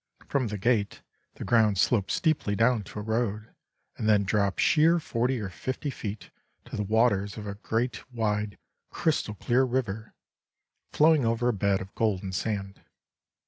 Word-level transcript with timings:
From 0.27 0.47
the 0.47 0.57
gate 0.57 1.03
the 1.35 1.43
ground 1.45 1.77
sloped 1.77 2.09
steeply 2.09 2.55
down 2.55 2.81
to 2.85 2.97
a 2.97 3.03
road, 3.03 3.53
and 3.97 4.09
then 4.09 4.23
dropped 4.23 4.59
sheer 4.59 4.97
forty 4.99 5.39
or 5.39 5.49
fifty 5.49 5.91
feet 5.91 6.31
to 6.65 6.75
the 6.75 6.81
waters 6.81 7.37
of 7.37 7.45
a 7.45 7.53
great, 7.53 8.11
wide, 8.11 8.57
crystal 8.89 9.35
clear 9.35 9.63
river, 9.63 10.15
flowing 10.91 11.23
over 11.23 11.49
a 11.49 11.53
bed 11.53 11.81
of 11.81 11.93
golden 11.93 12.31
sand. 12.31 12.81